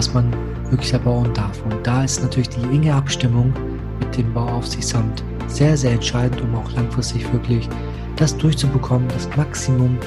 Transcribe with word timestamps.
was 0.00 0.14
man 0.14 0.32
wirklich 0.70 0.94
erbauen 0.94 1.30
darf. 1.34 1.62
Und 1.62 1.86
da 1.86 2.04
ist 2.04 2.22
natürlich 2.22 2.48
die 2.48 2.62
enge 2.74 2.94
Abstimmung 2.94 3.52
mit 3.98 4.16
dem 4.16 4.32
Bauaufsichtsamt 4.32 5.22
sehr, 5.46 5.76
sehr 5.76 5.92
entscheidend, 5.92 6.40
um 6.40 6.54
auch 6.54 6.72
langfristig 6.72 7.30
wirklich 7.34 7.68
das 8.16 8.34
durchzubekommen, 8.34 9.06
das 9.08 9.28
Maximum 9.36 9.98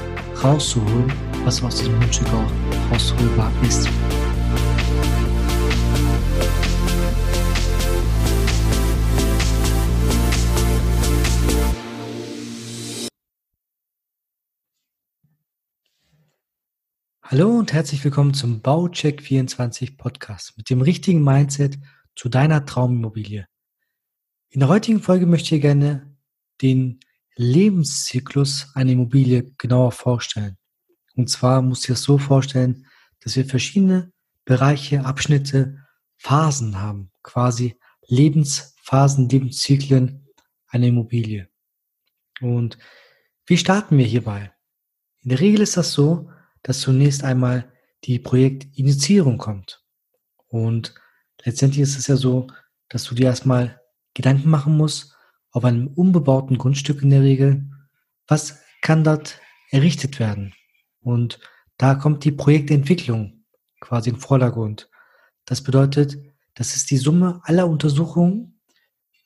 rauszuholen, 0.44 1.14
was 1.46 1.64
aus 1.64 1.76
diesem 1.76 2.00
Grundstück 2.00 2.28
auch 2.30 2.92
rausholbar 2.92 3.52
ist. 3.68 3.88
Hallo 17.26 17.58
und 17.58 17.72
herzlich 17.72 18.04
willkommen 18.04 18.34
zum 18.34 18.62
Baucheck 18.62 19.22
24 19.22 19.98
Podcast 19.98 20.58
mit 20.58 20.70
dem 20.70 20.82
richtigen 20.82 21.24
Mindset 21.24 21.80
zu 22.18 22.28
deiner 22.28 22.66
Traumimmobilie. 22.66 23.48
In 24.50 24.60
der 24.60 24.68
heutigen 24.68 25.02
Folge 25.02 25.26
möchte 25.26 25.56
ich 25.56 25.62
gerne 25.62 26.18
den 26.62 27.00
Lebenszyklus 27.38 28.68
einer 28.76 28.92
Immobilie 28.92 29.54
genauer 29.58 29.94
vorstellen. 29.94 30.58
Und 31.16 31.30
zwar 31.30 31.62
muss 31.62 31.84
ich 31.84 31.88
das 31.88 32.04
so 32.04 32.18
vorstellen, 32.18 32.88
dass 33.22 33.38
wir 33.38 33.46
verschiedene 33.46 34.12
Bereiche, 34.44 35.06
Abschnitte, 35.06 35.78
Phasen 36.18 36.82
haben, 36.82 37.10
quasi 37.24 37.80
Lebensphasen, 38.06 39.30
Lebenszyklen 39.30 40.28
einer 40.68 40.88
Immobilie. 40.88 41.48
Und 42.42 42.78
wie 43.46 43.58
starten 43.58 43.98
wir 43.98 44.06
hierbei? 44.06 44.52
In 45.22 45.30
der 45.30 45.40
Regel 45.40 45.62
ist 45.62 45.78
das 45.78 45.94
so, 45.94 46.30
dass 46.64 46.82
zunächst 46.82 47.24
einmal 47.24 47.72
die 48.06 48.20
Projektinitiierung 48.20 49.38
kommt. 49.38 49.84
Und 50.48 50.94
letztendlich 51.44 51.82
ist 51.82 51.98
es 51.98 52.08
ja 52.08 52.16
so, 52.16 52.48
dass 52.90 53.04
du 53.06 53.16
dir 53.16 53.28
erstmal 53.28 53.80
Gedanken 54.14 54.50
machen 54.50 54.78
musst, 54.78 55.16
auf 55.52 55.66
einem 55.66 55.88
unbebauten 55.88 56.58
Grundstück 56.58 57.02
in 57.04 57.12
der 57.12 57.22
Regel, 57.22 57.70
was 58.28 58.60
kann 58.82 59.04
dort 59.04 59.40
errichtet 59.70 60.20
werden? 60.20 60.54
Und 61.00 61.40
da 61.78 61.96
kommt 61.96 62.24
die 62.24 62.32
Projektentwicklung 62.32 63.46
quasi 63.80 64.10
in 64.10 64.18
Vordergrund. 64.18 64.90
Das 65.46 65.62
bedeutet, 65.62 66.18
das 66.56 66.76
ist 66.76 66.92
die 66.92 66.98
Summe 66.98 67.42
aller 67.44 67.68
Untersuchungen, 67.68 68.60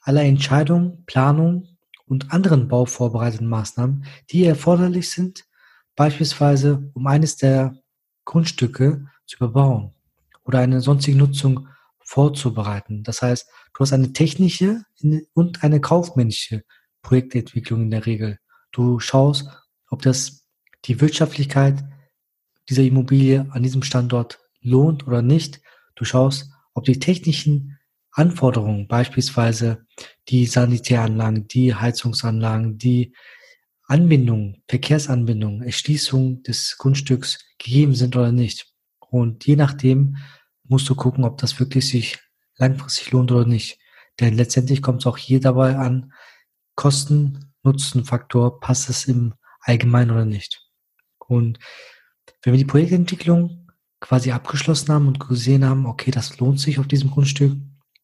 aller 0.02 0.24
Entscheidungen, 0.24 1.06
Planungen 1.06 1.78
und 2.06 2.32
anderen 2.32 2.68
bauvorbereiteten 2.68 3.48
Maßnahmen, 3.48 4.06
die 4.32 4.46
erforderlich 4.46 5.10
sind, 5.10 5.46
beispielsweise 5.98 6.90
um 6.94 7.06
eines 7.08 7.36
der 7.36 7.76
Grundstücke 8.24 9.08
zu 9.26 9.38
überbauen 9.38 9.94
oder 10.46 10.60
eine 10.60 10.80
sonstige 10.80 11.18
Nutzung 11.18 11.68
vorzubereiten. 12.00 13.04
Das 13.04 13.22
heißt, 13.22 13.50
du 13.74 13.80
hast 13.82 13.92
eine 13.92 14.14
technische 14.14 14.84
und 15.34 15.64
eine 15.64 15.82
kaufmännische 15.82 16.64
Projektentwicklung 17.02 17.82
in 17.82 17.92
der 17.92 18.06
Regel. 18.06 18.40
Du 18.72 19.00
schaust, 19.00 19.50
ob 19.90 20.02
das 20.04 20.48
die 20.86 21.02
Wirtschaftlichkeit 21.02 21.84
dieser 22.70 22.84
Immobilie 22.84 23.48
an 23.50 23.64
diesem 23.64 23.84
Standort 23.84 24.40
lohnt 24.62 25.06
oder 25.08 25.22
nicht. 25.22 25.62
Du 25.96 26.06
schaust, 26.06 26.52
ob 26.74 26.86
die 26.86 27.00
technischen 27.00 27.78
Anforderungen, 28.12 28.88
beispielsweise 28.88 29.86
die 30.30 30.46
Sanitäranlagen, 30.46 31.48
die 31.48 31.76
Heizungsanlagen, 31.76 32.78
die 32.78 33.14
Anbindungen, 33.88 34.62
Verkehrsanbindungen, 34.68 35.64
Erschließung 35.64 36.44
des 36.44 36.78
Grundstücks 36.78 37.40
gegeben 37.58 37.96
sind 37.96 38.16
oder 38.16 38.32
nicht. 38.32 38.68
Und 39.00 39.46
je 39.46 39.56
nachdem 39.56 40.18
musst 40.64 40.90
du 40.90 40.96
gucken, 40.96 41.24
ob 41.24 41.38
das 41.38 41.60
wirklich 41.60 41.88
sich 41.88 42.20
langfristig 42.58 43.12
lohnt 43.12 43.32
oder 43.32 43.46
nicht. 43.46 43.80
Denn 44.20 44.36
letztendlich 44.36 44.82
kommt 44.82 45.02
es 45.02 45.08
auch 45.08 45.18
hier 45.18 45.40
dabei 45.40 45.78
an, 45.78 46.12
Kosten-Nutzen-Faktor, 46.76 48.60
passt 48.60 48.90
es 48.90 49.06
im 49.06 49.34
Allgemeinen 49.62 50.12
oder 50.12 50.26
nicht. 50.26 50.62
Und 51.20 51.60
wenn 52.44 52.54
wir 52.54 52.58
die 52.58 52.66
Projektentwicklung 52.66 53.72
quasi 54.00 54.32
abgeschlossen 54.32 54.94
haben 54.94 55.08
und 55.08 55.20
gesehen 55.20 55.66
haben, 55.66 55.86
okay, 55.86 56.12
das 56.12 56.40
lohnt 56.40 56.60
sich 56.60 56.80
auf 56.80 56.88
diesem 56.88 57.10
Grundstück, 57.10 57.54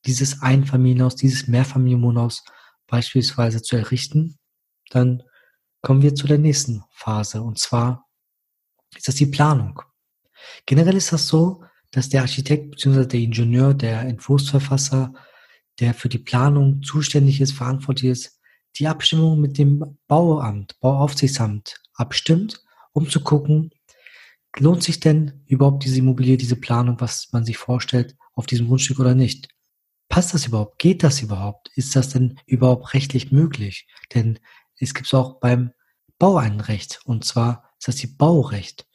dieses 0.05 0.41
Einfamilienhaus, 0.41 1.15
dieses 1.15 1.47
Mehrfamilienwohnhaus 1.47 2.43
beispielsweise 2.87 3.61
zu 3.61 3.75
errichten, 3.75 4.37
dann 4.89 5.23
kommen 5.83 6.01
wir 6.01 6.15
zu 6.15 6.25
der 6.25 6.39
nächsten 6.39 6.83
Phase 6.89 7.43
und 7.43 7.59
zwar 7.59 8.07
ist 8.95 9.07
das 9.07 9.15
die 9.15 9.27
Planung. 9.27 9.81
Generell 10.65 10.95
ist 10.95 11.11
das 11.11 11.27
so, 11.27 11.63
dass 11.91 12.09
der 12.09 12.21
Architekt 12.21 12.71
bzw. 12.71 13.05
der 13.05 13.19
Ingenieur, 13.19 13.73
der 13.73 14.01
Entwurfsverfasser, 14.01 15.13
der 15.79 15.93
für 15.93 16.09
die 16.09 16.19
Planung 16.19 16.81
zuständig 16.81 17.41
ist, 17.41 17.51
verantwortlich 17.51 18.11
ist, 18.11 18.39
die 18.77 18.87
Abstimmung 18.87 19.39
mit 19.39 19.57
dem 19.57 19.97
Bauamt, 20.07 20.79
Bauaufsichtsamt 20.79 21.81
abstimmt, 21.93 22.63
um 22.93 23.09
zu 23.09 23.21
gucken, 23.21 23.71
lohnt 24.57 24.83
sich 24.83 24.99
denn 24.99 25.43
überhaupt 25.45 25.83
diese 25.83 25.99
Immobilie, 25.99 26.37
diese 26.37 26.55
Planung, 26.55 26.99
was 26.99 27.29
man 27.31 27.43
sich 27.45 27.57
vorstellt, 27.57 28.15
auf 28.33 28.45
diesem 28.45 28.67
Grundstück 28.67 28.99
oder 28.99 29.15
nicht? 29.15 29.49
Passt 30.09 30.33
das 30.33 30.47
überhaupt? 30.47 30.79
Geht 30.79 31.03
das 31.03 31.21
überhaupt? 31.21 31.71
Ist 31.75 31.95
das 31.95 32.09
denn 32.09 32.39
überhaupt 32.45 32.93
rechtlich 32.93 33.31
möglich? 33.31 33.87
Denn 34.13 34.39
es 34.83 34.93
gibt 34.93 35.07
es 35.07 35.13
auch 35.13 35.39
beim 35.39 35.71
Baueinrecht. 36.19 37.01
Und 37.05 37.25
zwar 37.25 37.69
ist 37.79 37.87
das 37.87 37.95
die 37.95 38.07
Baurecht. 38.07 38.87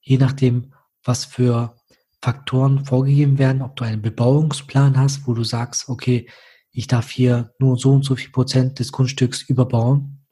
Je 0.00 0.18
nachdem, 0.18 0.74
was 1.02 1.24
für 1.24 1.76
Faktoren 2.22 2.84
vorgegeben 2.84 3.38
werden, 3.38 3.62
ob 3.62 3.76
du 3.76 3.84
einen 3.84 4.02
Bebauungsplan 4.02 4.98
hast, 4.98 5.26
wo 5.26 5.34
du 5.34 5.44
sagst, 5.44 5.88
okay, 5.88 6.28
ich 6.70 6.86
darf 6.86 7.10
hier 7.10 7.52
nur 7.58 7.76
so 7.76 7.92
und 7.92 8.04
so 8.04 8.16
viel 8.16 8.30
Prozent 8.30 8.78
des 8.78 8.92
Grundstücks 8.92 9.42
überbauen. 9.42 10.26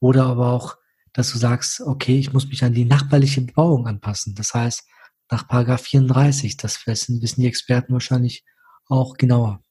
Oder 0.00 0.26
aber 0.26 0.52
auch, 0.52 0.76
dass 1.12 1.32
du 1.32 1.38
sagst, 1.38 1.80
okay, 1.80 2.18
ich 2.18 2.32
muss 2.32 2.46
mich 2.48 2.62
an 2.62 2.74
die 2.74 2.84
nachbarliche 2.84 3.40
Bebauung 3.40 3.86
anpassen. 3.86 4.34
Das 4.34 4.54
heißt, 4.54 4.84
nach 5.30 5.48
Paragraph 5.48 5.82
34, 5.82 6.56
das 6.56 6.86
wissen, 6.86 7.22
wissen 7.22 7.40
die 7.40 7.48
Experten 7.48 7.92
wahrscheinlich 7.92 8.44
auch 8.86 9.16
genauer. 9.16 9.62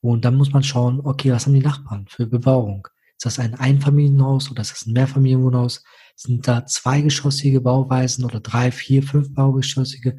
Und 0.00 0.24
dann 0.24 0.36
muss 0.36 0.52
man 0.52 0.62
schauen, 0.62 1.00
okay, 1.02 1.32
was 1.32 1.46
haben 1.46 1.54
die 1.54 1.60
Nachbarn 1.60 2.06
für 2.08 2.26
Bebauung? 2.26 2.86
Ist 3.16 3.24
das 3.24 3.38
ein 3.38 3.54
Einfamilienhaus 3.54 4.50
oder 4.50 4.60
ist 4.60 4.72
das 4.72 4.86
ein 4.86 4.92
Mehrfamilienwohnhaus? 4.92 5.82
Sind 6.16 6.46
da 6.46 6.66
zweigeschossige 6.66 7.60
Bauweisen 7.60 8.24
oder 8.24 8.40
drei, 8.40 8.70
vier, 8.70 9.02
fünf 9.02 9.32
baugeschossige 9.34 10.18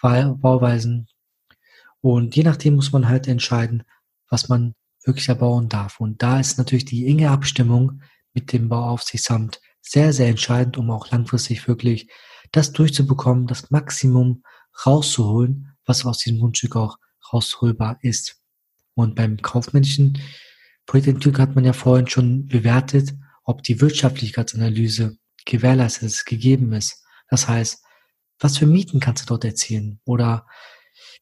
Bauweisen? 0.00 1.08
Und 2.00 2.36
je 2.36 2.42
nachdem 2.42 2.76
muss 2.76 2.92
man 2.92 3.08
halt 3.08 3.28
entscheiden, 3.28 3.84
was 4.28 4.48
man 4.48 4.74
wirklich 5.04 5.28
erbauen 5.28 5.68
darf. 5.68 6.00
Und 6.00 6.22
da 6.22 6.40
ist 6.40 6.58
natürlich 6.58 6.84
die 6.84 7.06
enge 7.06 7.30
Abstimmung 7.30 8.02
mit 8.34 8.52
dem 8.52 8.68
Bauaufsichtsamt 8.68 9.60
sehr, 9.80 10.12
sehr 10.12 10.28
entscheidend, 10.28 10.76
um 10.78 10.90
auch 10.90 11.10
langfristig 11.10 11.66
wirklich 11.68 12.10
das 12.52 12.72
durchzubekommen, 12.72 13.46
das 13.46 13.70
Maximum 13.70 14.42
rauszuholen, 14.84 15.76
was 15.84 16.04
aus 16.04 16.18
diesem 16.18 16.40
Grundstück 16.40 16.76
auch 16.76 16.98
rausholbar 17.32 17.98
ist. 18.02 18.40
Und 18.94 19.14
beim 19.14 19.36
kaufmännischen 19.36 20.18
Projektentwicklung 20.86 21.38
hat 21.38 21.54
man 21.54 21.64
ja 21.64 21.72
vorhin 21.72 22.08
schon 22.08 22.46
bewertet, 22.46 23.14
ob 23.44 23.62
die 23.62 23.80
Wirtschaftlichkeitsanalyse 23.80 25.18
gewährleistet 25.44 26.04
ist, 26.04 26.24
gegeben 26.24 26.72
ist. 26.72 27.04
Das 27.28 27.48
heißt, 27.48 27.84
was 28.38 28.58
für 28.58 28.66
Mieten 28.66 29.00
kannst 29.00 29.24
du 29.24 29.26
dort 29.26 29.44
erzielen? 29.44 30.00
Oder 30.04 30.46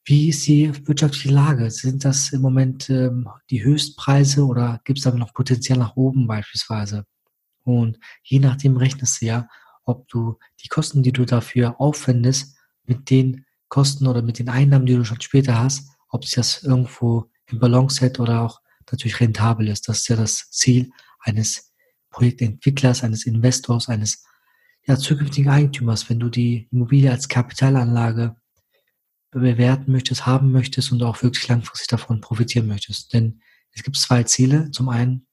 wie 0.05 0.29
ist 0.29 0.47
die 0.47 0.73
wirtschaftliche 0.87 1.31
Lage? 1.31 1.71
Sind 1.71 2.05
das 2.05 2.33
im 2.33 2.43
Moment 2.43 2.91
ähm, 2.91 3.29
die 3.51 3.65
Höchstpreise 3.65 4.45
oder 4.45 4.81
gibt 4.85 4.99
es 4.99 5.05
da 5.05 5.13
noch 5.13 5.33
Potenzial 5.33 5.79
nach 5.79 5.97
oben 5.97 6.27
beispielsweise? 6.27 7.07
Und 7.63 7.99
je 8.23 8.41
nachdem 8.41 8.77
rechnest 8.77 9.23
du 9.23 9.27
ja, 9.27 9.49
ob 9.85 10.09
du 10.09 10.39
die 10.63 10.69
Kosten, 10.69 11.03
die 11.03 11.13
du 11.13 11.25
dafür 11.25 11.81
aufwendest, 11.81 12.57
mit 12.85 13.09
den 13.11 13.47
Kosten 13.69 14.07
oder 14.07 14.23
mit 14.23 14.39
den 14.39 14.49
Einnahmen, 14.49 14.87
die 14.87 14.95
du 14.95 15.05
schon 15.05 15.21
später 15.21 15.59
hast, 15.59 15.89
ob 16.09 16.25
sich 16.25 16.35
das 16.35 16.63
irgendwo 16.63 17.31
im 17.47 17.59
Balance 17.59 18.01
hält 18.01 18.21
oder 18.21 18.43
auch 18.43 18.61
natürlich 18.93 19.21
rentabel 19.21 19.69
ist. 19.69 19.89
Das 19.89 19.99
ist 19.99 20.09
ja 20.09 20.17
das 20.17 20.51
Ziel 20.51 20.91
eines 21.21 21.73
Projektentwicklers, 22.11 23.03
eines 23.03 23.27
Investors, 23.27 23.89
eines 23.89 24.25
ja, 24.87 24.97
zukünftigen 24.97 25.51
Eigentümers, 25.51 26.11
wenn 26.11 26.21
du 26.21 26.29
die 26.29 26.69
Immobilie 26.71 27.11
als 27.11 27.29
Kapitalanlage 27.29 28.37
bewerten 29.31 29.91
möchtest, 29.91 30.27
haben 30.27 30.53
möchtest 30.53 30.93
und 30.93 31.03
auch 31.03 31.23
wirklich 31.23 31.49
langfristig 31.49 31.89
davon 31.89 32.21
profitieren 32.21 32.69
möchtest. 32.69 33.13
Denn 33.13 33.41
es 33.73 33.83
gibt 33.83 33.97
zwei 33.97 34.23
Ziele. 34.23 34.71
Zum 34.71 34.89
einen, 34.89 35.27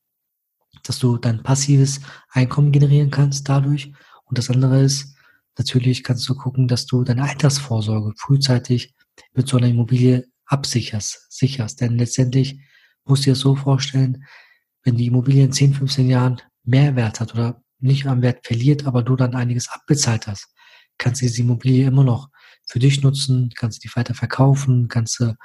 dass 0.83 0.99
du 0.99 1.17
dein 1.17 1.43
passives 1.43 2.01
Einkommen 2.29 2.71
generieren 2.71 3.11
kannst 3.11 3.47
dadurch. 3.47 3.91
Und 4.25 4.37
das 4.37 4.49
andere 4.49 4.81
ist, 4.81 5.15
natürlich 5.57 6.03
kannst 6.03 6.27
du 6.27 6.35
gucken, 6.35 6.67
dass 6.67 6.85
du 6.85 7.03
deine 7.03 7.23
Altersvorsorge 7.23 8.13
frühzeitig 8.17 8.95
mit 9.33 9.47
so 9.47 9.57
einer 9.57 9.67
Immobilie 9.67 10.25
absicherst, 10.45 11.27
sicherst. 11.29 11.81
Denn 11.81 11.97
letztendlich 11.97 12.59
musst 13.11 13.25
dir 13.25 13.33
das 13.33 13.41
so 13.41 13.57
vorstellen, 13.57 14.25
wenn 14.83 14.95
die 14.95 15.07
Immobilie 15.07 15.43
in 15.43 15.51
10, 15.51 15.73
15 15.73 16.09
Jahren 16.09 16.41
mehr 16.63 16.95
Wert 16.95 17.19
hat 17.19 17.33
oder 17.33 17.61
nicht 17.79 18.07
am 18.07 18.21
Wert 18.21 18.47
verliert, 18.47 18.87
aber 18.87 19.03
du 19.03 19.17
dann 19.17 19.35
einiges 19.35 19.67
abbezahlt 19.67 20.27
hast, 20.27 20.47
kannst 20.97 21.21
du 21.21 21.25
diese 21.25 21.41
Immobilie 21.41 21.87
immer 21.87 22.05
noch 22.05 22.29
für 22.65 22.79
dich 22.79 23.03
nutzen, 23.03 23.51
kannst 23.53 23.83
die 23.83 23.89
weiter 23.95 24.13
verkaufen, 24.13 24.87
kannst 24.87 25.19
du 25.19 25.35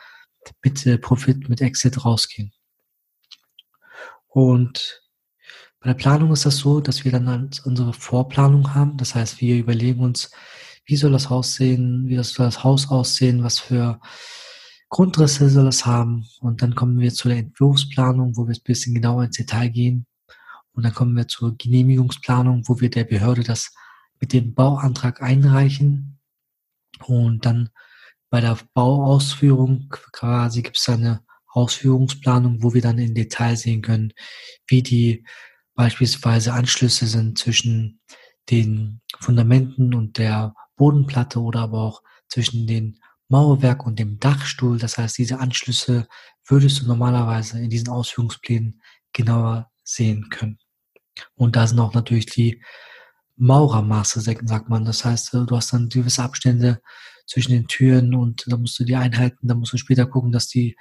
mit 0.62 0.86
äh, 0.86 0.96
Profit, 0.96 1.48
mit 1.48 1.60
Exit 1.60 2.04
rausgehen. 2.04 2.52
Und 4.28 5.02
bei 5.80 5.88
der 5.88 5.94
Planung 5.94 6.32
ist 6.32 6.46
das 6.46 6.58
so, 6.58 6.80
dass 6.80 7.04
wir 7.04 7.10
dann 7.10 7.50
unsere 7.64 7.92
Vorplanung 7.94 8.74
haben. 8.74 8.96
Das 8.96 9.16
heißt, 9.16 9.40
wir 9.40 9.56
überlegen 9.56 10.00
uns, 10.04 10.30
wie 10.84 10.96
soll 10.96 11.10
das 11.10 11.30
Haus 11.30 11.54
sehen, 11.54 12.04
wie 12.06 12.22
soll 12.22 12.46
das 12.46 12.62
Haus 12.62 12.90
aussehen, 12.90 13.42
was 13.42 13.58
für 13.58 14.00
Grundrisse 14.88 15.50
soll 15.50 15.68
es 15.68 15.86
haben. 15.86 16.26
Und 16.40 16.62
dann 16.62 16.74
kommen 16.74 16.98
wir 16.98 17.12
zu 17.12 17.28
der 17.28 17.38
Entwurfsplanung, 17.38 18.36
wo 18.36 18.46
wir 18.46 18.54
ein 18.54 18.62
bisschen 18.62 18.94
genauer 18.94 19.24
ins 19.24 19.36
Detail 19.36 19.68
gehen. 19.68 20.06
Und 20.72 20.84
dann 20.84 20.94
kommen 20.94 21.16
wir 21.16 21.28
zur 21.28 21.56
Genehmigungsplanung, 21.56 22.68
wo 22.68 22.80
wir 22.80 22.90
der 22.90 23.04
Behörde 23.04 23.42
das 23.42 23.74
mit 24.20 24.32
dem 24.32 24.54
Bauantrag 24.54 25.22
einreichen. 25.22 26.18
Und 27.06 27.44
dann 27.46 27.70
bei 28.30 28.40
der 28.40 28.58
Bauausführung 28.74 29.88
quasi 30.12 30.62
gibt 30.62 30.78
es 30.78 30.88
eine 30.88 31.22
Ausführungsplanung, 31.48 32.62
wo 32.62 32.74
wir 32.74 32.82
dann 32.82 32.98
in 32.98 33.14
Detail 33.14 33.56
sehen 33.56 33.82
können, 33.82 34.12
wie 34.66 34.82
die 34.82 35.24
beispielsweise 35.74 36.52
Anschlüsse 36.52 37.06
sind 37.06 37.38
zwischen 37.38 38.00
den 38.50 39.00
Fundamenten 39.18 39.94
und 39.94 40.18
der 40.18 40.54
Bodenplatte 40.76 41.40
oder 41.40 41.60
aber 41.60 41.80
auch 41.80 42.02
zwischen 42.28 42.66
den 42.66 42.98
Mauerwerk 43.28 43.84
und 43.86 43.98
dem 43.98 44.18
Dachstuhl. 44.18 44.78
Das 44.78 44.98
heißt, 44.98 45.18
diese 45.18 45.38
Anschlüsse 45.38 46.08
würdest 46.46 46.82
du 46.82 46.86
normalerweise 46.86 47.60
in 47.60 47.70
diesen 47.70 47.88
Ausführungsplänen 47.88 48.80
genauer 49.12 49.70
sehen 49.82 50.28
können. 50.30 50.58
Und 51.34 51.56
da 51.56 51.66
sind 51.66 51.80
auch 51.80 51.94
natürlich 51.94 52.26
die 52.26 52.62
Maurermaße, 53.36 54.20
sagt 54.20 54.68
man. 54.68 54.84
Das 54.84 55.04
heißt, 55.04 55.34
du 55.34 55.56
hast 55.56 55.72
dann 55.72 55.88
gewisse 55.88 56.22
Abstände 56.22 56.80
zwischen 57.26 57.52
den 57.52 57.66
Türen 57.66 58.14
und 58.14 58.44
da 58.46 58.56
musst 58.56 58.78
du 58.78 58.84
die 58.84 58.96
einhalten. 58.96 59.48
Da 59.48 59.54
musst 59.54 59.72
du 59.72 59.76
später 59.76 60.06
gucken, 60.06 60.32
dass 60.32 60.48
die 60.48 60.76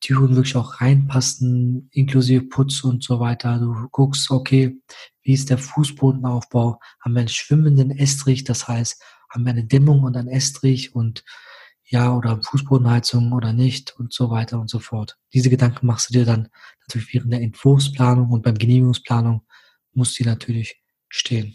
Türen 0.00 0.36
wirklich 0.36 0.56
auch 0.56 0.80
reinpassen, 0.80 1.88
inklusive 1.92 2.44
Putz 2.44 2.84
und 2.84 3.02
so 3.02 3.18
weiter. 3.18 3.58
Du 3.58 3.88
guckst, 3.90 4.30
okay, 4.30 4.80
wie 5.22 5.32
ist 5.32 5.50
der 5.50 5.58
Fußbodenaufbau? 5.58 6.78
Haben 7.00 7.14
wir 7.14 7.20
einen 7.20 7.28
schwimmenden 7.28 7.90
Estrich? 7.90 8.44
Das 8.44 8.68
heißt, 8.68 9.02
haben 9.30 9.44
wir 9.44 9.50
eine 9.50 9.64
Dämmung 9.64 10.04
und 10.04 10.16
einen 10.16 10.28
Estrich 10.28 10.94
und 10.94 11.24
ja, 11.90 12.14
oder 12.14 12.40
Fußbodenheizung 12.42 13.32
oder 13.32 13.52
nicht 13.52 13.98
und 13.98 14.12
so 14.12 14.30
weiter 14.30 14.60
und 14.60 14.68
so 14.68 14.78
fort. 14.78 15.16
Diese 15.32 15.48
Gedanken 15.48 15.86
machst 15.86 16.10
du 16.10 16.12
dir 16.12 16.26
dann 16.26 16.48
natürlich 16.86 17.12
während 17.14 17.32
der 17.32 17.40
Entwurfsplanung 17.40 18.30
und 18.30 18.42
beim 18.42 18.58
Genehmigungsplanung 18.58 19.42
muss 19.94 20.12
die 20.14 20.24
natürlich 20.24 20.82
stehen. 21.08 21.54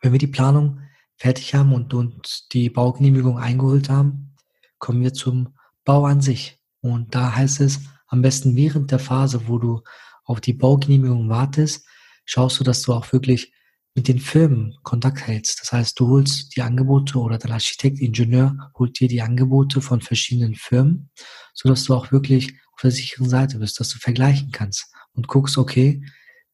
Wenn 0.00 0.12
wir 0.12 0.20
die 0.20 0.28
Planung 0.28 0.80
fertig 1.16 1.52
haben 1.54 1.72
und, 1.72 1.92
und 1.94 2.52
die 2.52 2.70
Baugenehmigung 2.70 3.38
eingeholt 3.38 3.90
haben, 3.90 4.36
kommen 4.78 5.02
wir 5.02 5.12
zum 5.12 5.54
Bau 5.84 6.04
an 6.04 6.20
sich. 6.20 6.60
Und 6.80 7.12
da 7.14 7.34
heißt 7.34 7.60
es, 7.60 7.80
am 8.06 8.22
besten 8.22 8.54
während 8.54 8.92
der 8.92 9.00
Phase, 9.00 9.48
wo 9.48 9.58
du 9.58 9.82
auf 10.24 10.40
die 10.40 10.52
Baugenehmigung 10.52 11.28
wartest, 11.28 11.84
schaust 12.24 12.60
du, 12.60 12.64
dass 12.64 12.82
du 12.82 12.92
auch 12.92 13.12
wirklich 13.12 13.52
mit 13.98 14.06
den 14.06 14.20
Firmen 14.20 14.76
Kontakt 14.84 15.26
hältst. 15.26 15.60
Das 15.60 15.72
heißt, 15.72 15.98
du 15.98 16.06
holst 16.06 16.54
die 16.54 16.62
Angebote 16.62 17.18
oder 17.18 17.36
dein 17.36 17.50
Architekt, 17.50 17.98
Ingenieur 17.98 18.70
holt 18.78 19.00
dir 19.00 19.08
die 19.08 19.22
Angebote 19.22 19.80
von 19.80 20.00
verschiedenen 20.00 20.54
Firmen, 20.54 21.10
so 21.52 21.68
dass 21.68 21.82
du 21.82 21.94
auch 21.94 22.12
wirklich 22.12 22.54
auf 22.74 22.82
der 22.82 22.92
sicheren 22.92 23.28
Seite 23.28 23.58
bist, 23.58 23.80
dass 23.80 23.88
du 23.88 23.98
vergleichen 23.98 24.52
kannst 24.52 24.86
und 25.14 25.26
guckst, 25.26 25.58
okay, 25.58 26.00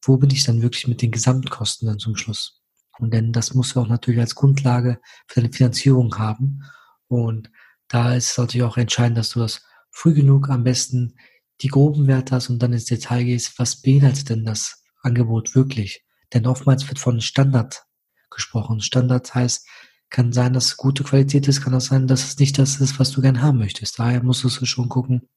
wo 0.03 0.17
bin 0.17 0.31
ich 0.31 0.45
dann 0.45 0.63
wirklich 0.63 0.89
mit 0.89 1.03
den 1.03 1.11
Gesamtkosten 1.11 1.87
dann 1.87 1.99
zum 1.99 2.17
Schluss? 2.17 2.63
Und 2.99 3.13
denn 3.13 3.31
das 3.31 3.53
musst 3.53 3.77
du 3.77 3.81
auch 3.81 3.89
natürlich 3.89 4.21
als 4.21 4.35
Grundlage 4.35 4.99
für 5.29 5.43
deine 5.43 5.53
Finanzierung 5.53 6.17
haben. 6.17 6.63
Und 7.09 7.51
da 7.89 8.15
ist 8.15 8.31
es 8.31 8.39
natürlich 8.39 8.65
auch 8.65 8.79
entscheidend, 8.79 9.19
dass 9.19 9.29
du 9.29 9.41
das 9.41 9.61
früh 9.91 10.15
genug 10.15 10.49
am 10.49 10.65
besten 10.65 11.17
die 11.61 11.69
groben 11.69 12.07
Werte 12.07 12.37
hast 12.37 12.49
und 12.49 12.59
dann 12.63 12.73
ins 12.73 12.87
Detail 12.87 13.25
gehst, 13.25 13.59
was 13.59 13.83
beinhaltet 13.83 14.31
denn 14.31 14.47
das 14.47 14.83
Angebot 15.03 15.55
wirklich? 15.55 16.05
Denn 16.35 16.47
oftmals 16.47 16.89
wird 16.89 16.99
von 16.99 17.21
Standard 17.21 17.85
gesprochen. 18.31 18.81
Standard 18.81 19.35
heißt, 19.35 19.67
kann 20.11 20.33
sein, 20.33 20.53
dass 20.53 20.67
es 20.67 20.77
gute 20.77 21.05
Qualität 21.05 21.49
ist, 21.49 21.63
kann 21.63 21.75
auch 21.75 21.81
sein, 21.81 22.07
dass 22.07 22.25
es 22.25 22.39
nicht 22.39 22.59
das 22.59 22.81
ist, 22.81 22.99
was 22.99 23.11
du 23.13 23.23
gern 23.23 23.41
haben 23.41 23.59
möchtest. 23.59 23.99
Daher 23.99 24.23
musst 24.23 24.45
du 24.45 24.49
schon 24.49 24.89
gucken, 24.89 25.29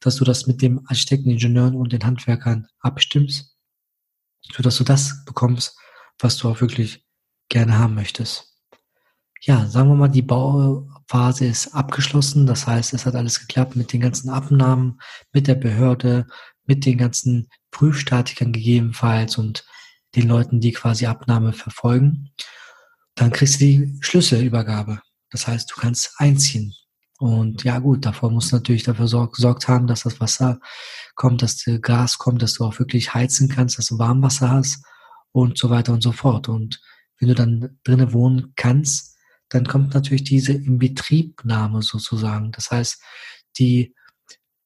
dass 0.00 0.16
du 0.16 0.24
das 0.24 0.46
mit 0.46 0.60
dem 0.62 0.84
Architekten, 0.86 1.30
Ingenieuren 1.30 1.76
und 1.76 1.92
den 1.92 2.04
Handwerkern 2.04 2.66
abstimmst, 2.80 3.56
sodass 4.54 4.76
du 4.76 4.84
das 4.84 5.24
bekommst, 5.24 5.78
was 6.18 6.36
du 6.36 6.48
auch 6.48 6.60
wirklich 6.60 7.06
gerne 7.48 7.78
haben 7.78 7.94
möchtest. 7.94 8.54
Ja, 9.42 9.66
sagen 9.66 9.88
wir 9.90 9.94
mal, 9.94 10.08
die 10.08 10.22
Bauphase 10.22 11.46
ist 11.46 11.74
abgeschlossen. 11.74 12.46
Das 12.46 12.66
heißt, 12.66 12.94
es 12.94 13.06
hat 13.06 13.14
alles 13.14 13.40
geklappt 13.40 13.76
mit 13.76 13.92
den 13.92 14.00
ganzen 14.00 14.30
Abnahmen, 14.30 15.00
mit 15.32 15.46
der 15.46 15.54
Behörde, 15.54 16.26
mit 16.64 16.84
den 16.84 16.98
ganzen 16.98 17.48
Prüfstatikern 17.70 18.52
gegebenenfalls 18.52 19.38
und 19.38 19.64
den 20.16 20.28
Leuten, 20.28 20.60
die 20.60 20.72
quasi 20.72 21.06
Abnahme 21.06 21.52
verfolgen. 21.52 22.32
Dann 23.14 23.30
kriegst 23.30 23.56
du 23.56 23.64
die 23.64 23.98
Schlüsselübergabe. 24.00 25.00
Das 25.30 25.46
heißt, 25.46 25.70
du 25.70 25.80
kannst 25.80 26.14
einziehen. 26.18 26.74
Und 27.18 27.64
ja 27.64 27.78
gut, 27.78 28.04
davor 28.04 28.30
musst 28.30 28.52
du 28.52 28.56
natürlich 28.56 28.82
dafür 28.82 29.30
gesorgt 29.30 29.68
haben, 29.68 29.86
dass 29.86 30.02
das 30.02 30.20
Wasser 30.20 30.60
kommt, 31.14 31.42
dass 31.42 31.56
das 31.64 31.80
Gas 31.80 32.18
kommt, 32.18 32.42
dass 32.42 32.54
du 32.54 32.64
auch 32.64 32.78
wirklich 32.78 33.14
heizen 33.14 33.48
kannst, 33.48 33.78
dass 33.78 33.86
du 33.86 33.98
Warmwasser 33.98 34.50
hast 34.50 34.84
und 35.32 35.56
so 35.56 35.70
weiter 35.70 35.92
und 35.92 36.02
so 36.02 36.12
fort. 36.12 36.48
Und 36.48 36.80
wenn 37.18 37.28
du 37.28 37.34
dann 37.34 37.78
drinnen 37.84 38.12
wohnen 38.12 38.52
kannst, 38.56 39.16
dann 39.48 39.66
kommt 39.66 39.94
natürlich 39.94 40.24
diese 40.24 40.52
Inbetriebnahme 40.52 41.82
sozusagen. 41.82 42.52
Das 42.52 42.70
heißt, 42.70 43.02
die 43.58 43.94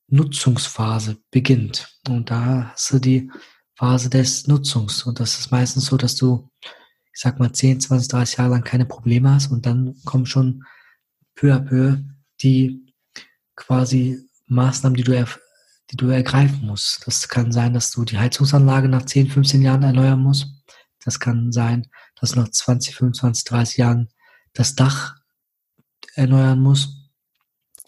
Nutzungsphase 0.08 1.18
beginnt. 1.30 1.96
Und 2.08 2.30
da 2.30 2.72
hast 2.72 2.92
du 2.92 2.98
die 2.98 3.30
Phase 3.80 4.10
des 4.10 4.46
Nutzungs. 4.46 5.04
Und 5.04 5.20
das 5.20 5.38
ist 5.38 5.50
meistens 5.50 5.86
so, 5.86 5.96
dass 5.96 6.14
du, 6.14 6.50
ich 6.60 7.20
sag 7.20 7.38
mal, 7.38 7.50
10, 7.50 7.80
20, 7.80 8.08
30 8.08 8.36
Jahre 8.36 8.50
lang 8.50 8.62
keine 8.62 8.84
Probleme 8.84 9.32
hast 9.32 9.50
und 9.50 9.64
dann 9.64 9.96
kommen 10.04 10.26
schon 10.26 10.64
peu 11.34 11.54
à 11.54 11.60
peu 11.60 11.96
die 12.42 12.84
quasi 13.56 14.18
Maßnahmen, 14.48 14.98
die 14.98 15.02
du 15.02 15.24
die 15.90 15.96
du 15.96 16.08
ergreifen 16.08 16.66
musst. 16.66 17.06
Das 17.06 17.26
kann 17.30 17.52
sein, 17.52 17.72
dass 17.72 17.90
du 17.90 18.04
die 18.04 18.18
Heizungsanlage 18.18 18.86
nach 18.86 19.06
10, 19.06 19.30
15 19.30 19.62
Jahren 19.62 19.82
erneuern 19.82 20.20
musst. 20.20 20.48
Das 21.02 21.18
kann 21.18 21.50
sein, 21.50 21.88
dass 22.20 22.36
nach 22.36 22.50
20, 22.50 22.94
25, 22.94 23.44
30 23.44 23.76
Jahren 23.78 24.08
das 24.52 24.74
Dach 24.74 25.16
erneuern 26.16 26.60
musst, 26.60 27.10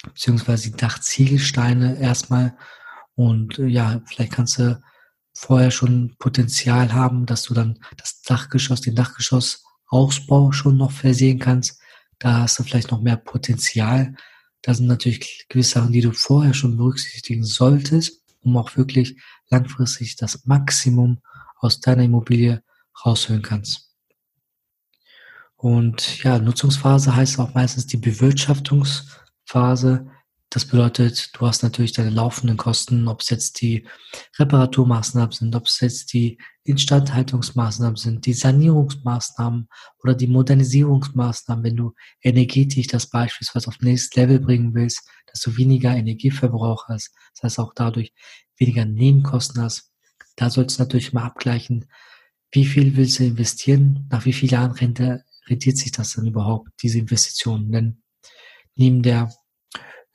beziehungsweise 0.03 0.71
die 0.71 0.77
Dachziegelsteine 0.77 1.99
erstmal. 1.99 2.57
Und 3.15 3.59
äh, 3.59 3.67
ja, 3.67 4.01
vielleicht 4.07 4.33
kannst 4.33 4.59
du 4.59 4.81
vorher 5.35 5.71
schon 5.71 6.15
Potenzial 6.19 6.93
haben, 6.93 7.27
dass 7.27 7.45
du 7.45 7.55
dann 7.55 7.79
das 7.97 8.23
Dachgeschoss, 8.23 8.81
den 8.81 8.95
Dachgeschossausbau 8.95 10.53
schon 10.53 10.77
noch 10.77 10.93
versehen 10.93 11.39
kannst. 11.39 11.81
Da 12.19 12.41
hast 12.41 12.59
du 12.59 12.63
vielleicht 12.63 12.91
noch 12.91 13.01
mehr 13.01 13.17
Potenzial. 13.17 14.15
Da 14.63 14.75
sind 14.75 14.87
natürlich 14.87 15.47
gewisse 15.49 15.75
Sachen, 15.75 15.93
die 15.93 16.03
du 16.03 16.13
vorher 16.13 16.55
schon 16.55 16.77
berücksichtigen 16.77 17.45
solltest, 17.45 18.23
um 18.41 18.57
auch 18.57 18.77
wirklich 18.77 19.21
langfristig 19.49 20.17
das 20.17 20.47
Maximum 20.47 21.21
aus 21.57 21.81
deiner 21.81 22.05
Immobilie 22.05 22.63
rausholen 23.05 23.43
kannst. 23.43 23.91
Und 25.57 26.23
ja, 26.25 26.39
Nutzungsphase 26.39 27.15
heißt 27.15 27.39
auch 27.39 27.55
meistens 27.55 27.87
die 27.87 27.97
Bewirtschaftungsphase. 27.97 30.11
Das 30.55 30.67
bedeutet, 30.67 31.31
du 31.33 31.47
hast 31.47 31.63
natürlich 31.63 31.93
deine 31.93 32.11
laufenden 32.11 32.59
Kosten, 32.59 33.09
ob 33.09 33.23
es 33.23 33.31
jetzt 33.31 33.63
die 33.63 33.89
Reparaturmaßnahmen 34.39 35.33
sind, 35.33 35.57
ob 35.57 35.67
es 35.67 35.81
jetzt 35.81 36.13
die 36.13 36.37
Instandhaltungsmaßnahmen 36.65 37.97
sind, 37.97 38.27
die 38.27 38.35
Sanierungsmaßnahmen 38.35 39.67
oder 40.03 40.15
die 40.15 40.27
Modernisierungsmaßnahmen, 40.27 41.65
wenn 41.65 41.77
du 41.77 41.95
energetisch 42.21 42.87
das 42.87 43.09
beispielsweise 43.09 43.69
auf 43.69 43.81
nächstes 43.81 44.15
Level 44.15 44.41
bringen 44.41 44.75
willst, 44.75 45.09
dass 45.25 45.41
du 45.41 45.57
weniger 45.57 45.97
Energieverbrauch 45.97 46.87
hast, 46.89 47.15
das 47.33 47.45
heißt 47.45 47.59
auch 47.59 47.73
dadurch 47.75 48.13
weniger 48.59 48.85
Nebenkosten 48.85 49.63
hast. 49.63 49.91
Da 50.37 50.51
sollst 50.51 50.79
du 50.79 50.83
natürlich 50.83 51.15
mal 51.15 51.25
abgleichen, 51.25 51.87
wie 52.51 52.67
viel 52.67 52.95
willst 52.97 53.21
du 53.21 53.25
investieren, 53.25 54.07
nach 54.11 54.27
wie 54.27 54.35
vielen 54.35 54.53
Jahren 54.53 54.73
rentiert 55.49 55.79
sich 55.79 55.93
das 55.93 56.13
dann 56.13 56.27
überhaupt, 56.27 56.69
diese 56.83 56.99
Investitionen. 56.99 57.73
Denn 57.73 58.03
neben 58.75 59.03
der 59.03 59.33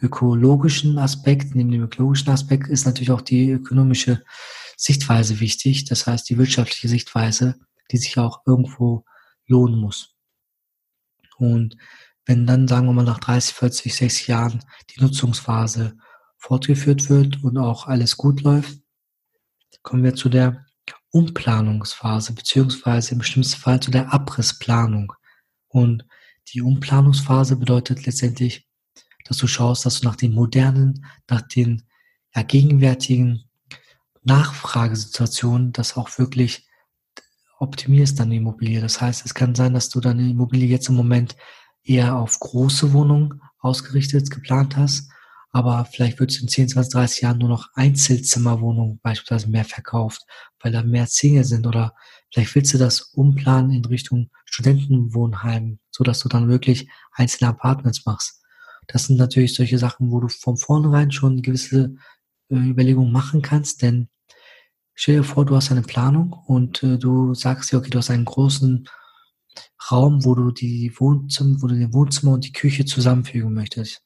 ökologischen 0.01 0.98
Aspekt, 0.98 1.56
neben 1.56 1.72
dem 1.72 1.84
ökologischen 1.84 2.30
Aspekt 2.30 2.68
ist 2.68 2.86
natürlich 2.86 3.12
auch 3.12 3.22
die 3.22 3.51
ökonomische 3.51 4.24
Sichtweise 4.75 5.39
wichtig. 5.39 5.86
Das 5.86 6.06
heißt, 6.06 6.30
die 6.30 6.38
wirtschaftliche 6.38 6.88
Sichtweise, 6.88 7.60
die 7.92 7.98
sich 7.98 8.18
auch 8.18 8.42
irgendwo 8.46 9.06
lohnen 9.48 9.80
muss. 9.80 10.16
Und 11.38 11.77
wenn 12.25 12.46
dann, 12.46 12.68
sagen 12.68 12.88
wir 12.88 12.94
mal, 12.94 13.04
nach 13.04 13.20
30, 13.20 13.56
40, 13.56 13.96
60 13.96 14.27
Jahren 14.27 14.63
die 14.89 15.01
Nutzungsphase 15.01 15.98
fortgeführt 16.38 17.10
wird 17.10 17.44
und 17.44 17.58
auch 17.58 17.88
alles 17.88 18.18
gut 18.18 18.42
läuft, 18.42 18.80
kommen 19.82 20.04
wir 20.04 20.16
zu 20.16 20.30
der 20.30 20.66
Umplanungsphase, 21.12 22.34
beziehungsweise 22.34 23.16
im 23.16 23.24
schlimmsten 23.24 23.60
Fall 23.62 23.80
zu 23.80 23.92
der 23.92 24.13
Abrissplanung. 24.13 25.13
Und 25.70 26.06
Die 26.54 26.62
Umplanungsphase 26.62 27.58
bedeutet 27.58 28.06
letztendlich, 28.06 28.67
dass 29.28 29.38
du 29.38 29.48
schaust, 29.48 29.86
dass 29.86 30.00
du 30.00 30.08
nach 30.08 30.16
den 30.16 30.34
modernen, 30.34 31.06
nach 31.30 31.42
den 31.42 31.84
ja, 32.36 32.44
gegenwärtigen 32.44 33.44
Nachfragesituationen 34.24 35.72
das 35.72 35.98
auch 35.98 36.18
wirklich 36.18 36.68
optimierst, 37.60 38.20
deine 38.20 38.36
Immobilie. 38.36 38.82
Das 38.82 39.02
heißt, 39.02 39.26
es 39.26 39.34
kann 39.34 39.56
sein, 39.56 39.74
dass 39.74 39.90
du 39.90 40.00
deine 40.00 40.30
Immobilie 40.30 40.68
jetzt 40.68 40.90
im 40.90 40.96
Moment 40.96 41.36
eher 41.84 42.16
auf 42.18 42.40
große 42.40 42.94
Wohnungen 42.94 43.42
ausgerichtet, 43.60 44.30
geplant 44.30 44.78
hast, 44.78 45.10
aber 45.52 45.86
vielleicht 45.86 46.20
wird 46.20 46.32
es 46.32 46.42
in 46.42 46.48
10, 46.48 46.70
20, 46.70 46.94
30 46.94 47.22
Jahren 47.22 47.38
nur 47.40 47.50
noch 47.50 47.70
Einzelzimmerwohnungen 47.74 49.00
beispielsweise 49.02 49.50
mehr 49.50 49.66
verkauft, 49.66 50.22
weil 50.60 50.72
da 50.72 50.84
mehr 50.84 51.08
Single 51.08 51.46
sind 51.46 51.66
oder 51.66 51.96
vielleicht 52.32 52.54
willst 52.54 52.74
du 52.74 52.78
das 52.78 53.02
umplanen 53.14 53.72
in 53.72 53.86
Richtung 53.86 54.30
Studentenwohnheim, 54.46 55.80
so 55.90 56.04
dass 56.04 56.20
du 56.20 56.30
dann 56.30 56.50
wirklich 56.50 56.90
einzelne 57.14 57.50
Apartments 57.50 58.06
machst. 58.06 58.44
Das 58.88 59.06
sind 59.06 59.17
natürlich 59.17 59.53
solche 59.53 59.77
Sachen, 59.77 60.12
wo 60.12 60.20
du 60.20 60.29
von 60.29 60.58
vornherein 60.58 61.12
schon 61.12 61.41
gewisse 61.41 61.96
äh, 62.50 62.56
Überlegungen 62.56 63.12
machen 63.12 63.41
kannst, 63.41 63.82
denn 63.82 64.10
stell 64.96 65.17
dir 65.17 65.24
vor, 65.24 65.46
du 65.46 65.56
hast 65.56 65.72
eine 65.72 65.82
Planung 65.82 66.34
und 66.34 66.84
äh, 66.84 66.98
du 66.98 67.34
sagst 67.34 67.72
dir, 67.72 67.77
okay, 67.77 67.89
du 67.89 68.00
hast 68.00 68.10
einen 68.10 68.25
großen 68.25 68.88
Raum, 69.91 70.24
wo 70.25 70.36
du 70.36 70.51
die 70.51 70.94
Wohnzimmer, 70.98 71.62
wo 71.62 71.67
du 71.67 71.75
den 71.75 71.94
Wohnzimmer 71.94 72.34
und 72.34 72.46
die 72.46 72.53
Küche 72.53 72.86
zusammenfügen 72.86 73.53
möchtest. 73.53 74.03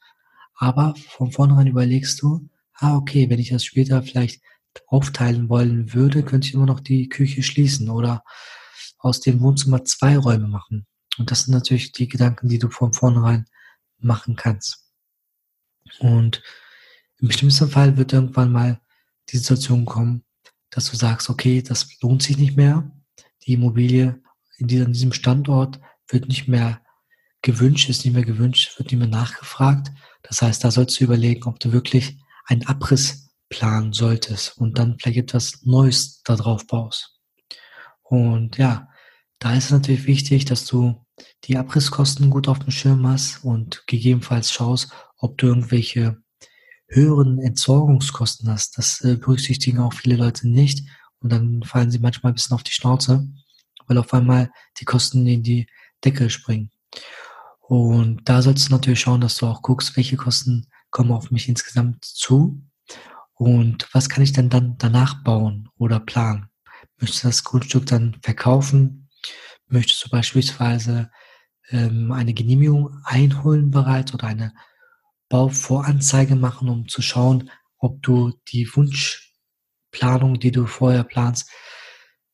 Aber 0.55 0.93
von 0.95 1.31
vornherein 1.31 1.67
überlegst 1.67 2.21
du, 2.21 2.49
ah, 2.75 2.95
okay, 2.95 3.29
wenn 3.29 3.39
ich 3.39 3.49
das 3.49 3.63
später 3.63 4.01
vielleicht 4.03 4.41
aufteilen 4.87 5.49
wollen 5.49 5.93
würde, 5.93 6.23
könnte 6.23 6.47
ich 6.47 6.53
immer 6.53 6.65
noch 6.65 6.79
die 6.79 7.09
Küche 7.09 7.43
schließen 7.43 7.89
oder 7.89 8.23
aus 8.99 9.19
dem 9.19 9.41
Wohnzimmer 9.41 9.83
zwei 9.85 10.17
Räume 10.17 10.47
machen. 10.47 10.85
Und 11.17 11.31
das 11.31 11.43
sind 11.43 11.53
natürlich 11.53 11.91
die 11.91 12.07
Gedanken, 12.07 12.47
die 12.47 12.59
du 12.59 12.69
von 12.69 12.93
vornherein 12.93 13.45
machen 14.03 14.35
kannst. 14.35 14.87
Und 15.99 16.41
im 17.19 17.27
bestimmten 17.27 17.69
Fall 17.69 17.97
wird 17.97 18.13
irgendwann 18.13 18.51
mal 18.51 18.81
die 19.29 19.37
Situation 19.37 19.85
kommen, 19.85 20.23
dass 20.69 20.89
du 20.89 20.95
sagst, 20.95 21.29
okay, 21.29 21.61
das 21.61 21.99
lohnt 22.01 22.23
sich 22.23 22.37
nicht 22.37 22.57
mehr. 22.57 22.91
Die 23.43 23.53
Immobilie 23.53 24.21
in 24.57 24.67
diesem 24.67 25.13
Standort 25.13 25.79
wird 26.07 26.27
nicht 26.27 26.47
mehr 26.47 26.81
gewünscht, 27.41 27.89
ist 27.89 28.05
nicht 28.05 28.13
mehr 28.13 28.25
gewünscht, 28.25 28.77
wird 28.77 28.91
nicht 28.91 28.99
mehr 28.99 29.07
nachgefragt. 29.07 29.91
Das 30.23 30.41
heißt, 30.41 30.63
da 30.63 30.71
sollst 30.71 30.99
du 30.99 31.03
überlegen, 31.03 31.43
ob 31.43 31.59
du 31.59 31.71
wirklich 31.71 32.17
einen 32.45 32.65
Abriss 32.67 33.29
planen 33.49 33.93
solltest 33.93 34.57
und 34.57 34.77
dann 34.77 34.97
vielleicht 34.97 35.17
etwas 35.17 35.63
Neues 35.63 36.21
da 36.23 36.35
drauf 36.35 36.67
baust. 36.67 37.19
Und 38.03 38.57
ja, 38.57 38.89
da 39.41 39.55
ist 39.55 39.65
es 39.65 39.71
natürlich 39.71 40.05
wichtig, 40.05 40.45
dass 40.45 40.65
du 40.65 41.03
die 41.45 41.57
Abrisskosten 41.57 42.29
gut 42.29 42.47
auf 42.47 42.59
dem 42.59 42.69
Schirm 42.69 43.07
hast 43.07 43.43
und 43.43 43.83
gegebenenfalls 43.87 44.51
schaust, 44.51 44.91
ob 45.17 45.39
du 45.39 45.47
irgendwelche 45.47 46.21
höheren 46.87 47.39
Entsorgungskosten 47.39 48.47
hast. 48.49 48.77
Das 48.77 49.01
äh, 49.01 49.15
berücksichtigen 49.15 49.79
auch 49.79 49.93
viele 49.93 50.15
Leute 50.15 50.47
nicht 50.47 50.87
und 51.21 51.31
dann 51.31 51.63
fallen 51.63 51.89
sie 51.89 51.97
manchmal 51.97 52.31
ein 52.31 52.35
bisschen 52.35 52.53
auf 52.53 52.61
die 52.61 52.71
Schnauze, 52.71 53.27
weil 53.87 53.97
auf 53.97 54.13
einmal 54.13 54.51
die 54.79 54.85
Kosten 54.85 55.25
in 55.25 55.41
die 55.41 55.65
Decke 56.05 56.29
springen. 56.29 56.69
Und 57.61 58.21
da 58.29 58.43
sollst 58.43 58.67
du 58.67 58.71
natürlich 58.71 58.99
schauen, 58.99 59.21
dass 59.21 59.37
du 59.37 59.47
auch 59.47 59.63
guckst, 59.63 59.97
welche 59.97 60.17
Kosten 60.17 60.67
kommen 60.91 61.11
auf 61.11 61.31
mich 61.31 61.49
insgesamt 61.49 62.05
zu 62.05 62.61
und 63.33 63.87
was 63.91 64.07
kann 64.07 64.23
ich 64.23 64.33
denn 64.33 64.49
dann 64.51 64.77
danach 64.77 65.23
bauen 65.23 65.69
oder 65.79 65.99
planen. 65.99 66.45
Möchtest 66.99 67.23
du 67.23 67.27
das 67.29 67.43
Grundstück 67.43 67.87
dann 67.87 68.17
verkaufen? 68.21 69.00
Möchtest 69.71 70.05
du 70.05 70.09
beispielsweise 70.09 71.09
ähm, 71.69 72.11
eine 72.11 72.33
Genehmigung 72.33 73.01
einholen 73.05 73.71
bereits 73.71 74.13
oder 74.13 74.27
eine 74.27 74.53
Bauvoranzeige 75.29 76.35
machen, 76.35 76.67
um 76.67 76.89
zu 76.89 77.01
schauen, 77.01 77.49
ob 77.77 78.03
du 78.03 78.33
die 78.49 78.67
Wunschplanung, 78.75 80.39
die 80.39 80.51
du 80.51 80.65
vorher 80.65 81.05
planst, 81.05 81.49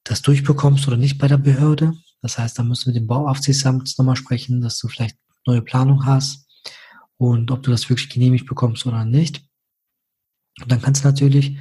das 0.03 0.23
durchbekommst 0.23 0.87
oder 0.87 0.97
nicht 0.97 1.19
bei 1.19 1.27
der 1.27 1.37
Behörde. 1.37 1.93
Das 2.23 2.39
heißt, 2.39 2.57
da 2.57 2.63
müssen 2.63 2.87
wir 2.87 2.93
mit 2.93 3.03
dem 3.03 3.07
Bauaufsichtsamt 3.07 3.93
nochmal 3.99 4.15
sprechen, 4.15 4.61
dass 4.61 4.79
du 4.79 4.87
vielleicht 4.87 5.17
neue 5.45 5.61
Planung 5.61 6.07
hast 6.07 6.47
und 7.17 7.51
ob 7.51 7.61
du 7.61 7.69
das 7.69 7.87
wirklich 7.87 8.09
genehmigt 8.09 8.47
bekommst 8.47 8.87
oder 8.87 9.05
nicht. 9.05 9.43
Und 10.59 10.71
dann 10.71 10.81
kannst 10.81 11.03
du 11.03 11.07
natürlich 11.07 11.59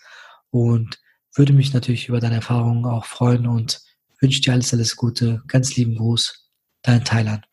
Und 0.49 0.97
würde 1.35 1.51
mich 1.51 1.73
natürlich 1.73 2.07
über 2.07 2.21
deine 2.21 2.35
Erfahrungen 2.35 2.85
auch 2.85 3.03
freuen 3.03 3.47
und 3.47 3.81
wünsche 4.19 4.41
dir 4.41 4.53
alles, 4.53 4.73
alles 4.73 4.95
Gute. 4.95 5.41
Ganz 5.47 5.75
lieben 5.75 5.95
Gruß, 5.95 6.51
dein 6.81 7.03
Thailand. 7.03 7.45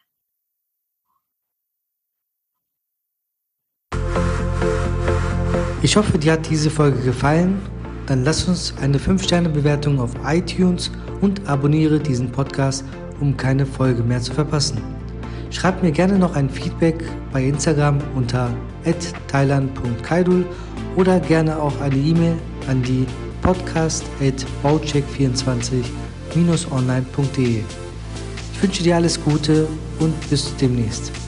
Ich 5.83 5.97
hoffe, 5.97 6.17
dir 6.17 6.33
hat 6.33 6.49
diese 6.49 6.71
Folge 6.71 7.01
gefallen. 7.03 7.61
Dann 8.07 8.25
lass 8.25 8.45
uns 8.45 8.75
eine 8.81 8.99
5-Sterne-Bewertung 8.99 10.01
auf 10.01 10.13
iTunes 10.25 10.91
und 11.21 11.47
abonniere 11.49 11.99
diesen 11.99 12.31
Podcast, 12.31 12.85
um 13.21 13.37
keine 13.37 13.67
Folge 13.67 14.03
mehr 14.03 14.21
zu 14.21 14.33
verpassen. 14.33 14.81
Schreib 15.51 15.83
mir 15.83 15.93
gerne 15.93 16.19
noch 16.19 16.35
ein 16.35 16.49
Feedback 16.49 17.05
bei 17.33 17.45
Instagram 17.45 17.99
unter 18.15 18.57
thailand.kaidul 19.29 20.47
oder 20.97 21.21
gerne 21.21 21.61
auch 21.61 21.79
eine 21.81 21.97
E-Mail 21.97 22.37
an 22.69 22.83
die 22.83 23.07
podcast.baucheck24-online.de. 26.33 27.63
Ich 28.55 28.63
wünsche 28.63 28.83
dir 28.83 28.97
alles 28.97 29.23
Gute 29.23 29.67
und 29.99 30.31
bis 30.31 30.55
demnächst. 30.57 31.22